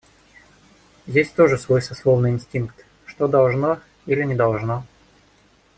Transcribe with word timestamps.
Есть 1.05 1.35
тоже 1.35 1.59
свой 1.59 1.79
сословный 1.79 2.31
инстинкт, 2.31 2.87
что 3.05 3.27
должно 3.27 3.79
или 4.07 4.23
не 4.23 4.33
должно. 4.33 4.83